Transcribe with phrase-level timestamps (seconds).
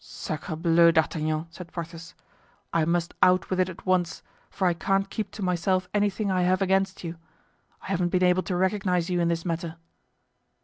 [0.03, 0.91] "Sacrebleu!
[0.91, 2.15] D'Artagnan," said Porthos,
[2.73, 6.41] "I must out with it at once, for I can't keep to myself anything I
[6.41, 7.17] have against you;
[7.83, 9.75] I haven't been able to recognize you in this matter."